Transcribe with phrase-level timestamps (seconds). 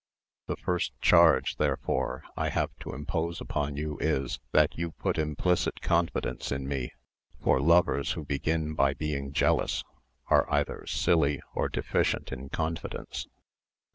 [0.47, 5.79] The first charge, therefore, I have to impose upon you is, that you put implicit
[5.79, 6.91] confidence in me;
[7.39, 9.83] for lovers who begin by being jealous,
[10.25, 13.27] are either silly or deficient in confidence."